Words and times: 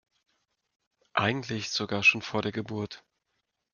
Eigentlich 1.13 1.69
sogar 1.69 2.01
schon 2.01 2.23
vor 2.23 2.41
der 2.41 2.51
Geburt. 2.51 3.03